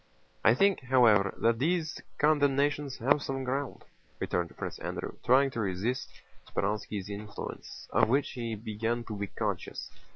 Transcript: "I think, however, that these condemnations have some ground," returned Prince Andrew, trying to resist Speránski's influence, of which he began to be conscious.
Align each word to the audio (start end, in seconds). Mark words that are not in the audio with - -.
"I 0.43 0.55
think, 0.55 0.79
however, 0.81 1.35
that 1.37 1.59
these 1.59 2.01
condemnations 2.17 2.97
have 2.97 3.21
some 3.21 3.43
ground," 3.43 3.85
returned 4.19 4.57
Prince 4.57 4.79
Andrew, 4.79 5.11
trying 5.23 5.51
to 5.51 5.59
resist 5.59 6.09
Speránski's 6.51 7.07
influence, 7.07 7.87
of 7.91 8.09
which 8.09 8.31
he 8.31 8.55
began 8.55 9.03
to 9.03 9.15
be 9.15 9.27
conscious. 9.27 9.91